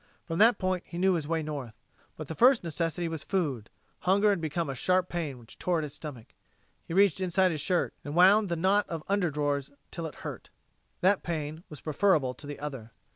From 0.25 0.39
that 0.39 0.57
point 0.57 0.83
he 0.87 0.97
knew 0.97 1.13
his 1.13 1.27
way 1.27 1.43
north. 1.43 1.75
But 2.17 2.27
the 2.27 2.33
first 2.33 2.63
necessity 2.63 3.07
was 3.07 3.21
food. 3.23 3.69
Hunger 3.99 4.31
had 4.31 4.41
become 4.41 4.67
a 4.67 4.73
sharp 4.73 5.09
pain 5.09 5.37
which 5.37 5.59
tore 5.59 5.77
at 5.77 5.83
his 5.83 5.93
stomach. 5.93 6.33
He 6.87 6.95
reached 6.95 7.21
inside 7.21 7.51
his 7.51 7.61
shirt, 7.61 7.93
and 8.03 8.15
wound 8.15 8.49
the 8.49 8.55
knot 8.55 8.89
of 8.89 9.03
under 9.07 9.29
drawers 9.29 9.69
until 9.91 10.07
it 10.07 10.15
hurt. 10.25 10.49
That 11.01 11.21
pain 11.21 11.63
was 11.69 11.81
preferable 11.81 12.33
to 12.33 12.47
the 12.47 12.57
other. 12.59 12.93